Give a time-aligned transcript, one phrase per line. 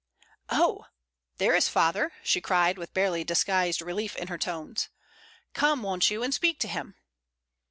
[0.49, 0.87] "Oh,
[1.37, 4.89] there is father," she cried, with barely disguised relief in her tones.
[5.53, 6.95] "Come, won't you, and speak to him."